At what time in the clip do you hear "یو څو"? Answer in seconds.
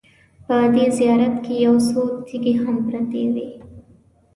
1.65-2.01